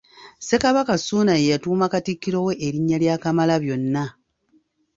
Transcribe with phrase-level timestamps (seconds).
[0.39, 4.03] Ssekabaka Ssuuna ye yatuuma Katikkiro we erinnya lya Kamalabyonna.